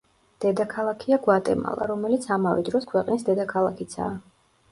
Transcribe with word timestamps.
დედაქალაქია 0.43 1.19
გვატემალა, 1.25 1.87
რომელიც 1.91 2.25
ამავე 2.37 2.65
დროს 2.71 2.89
ქვეყნის 2.93 3.27
დედაქალაქიცაა. 3.27 4.09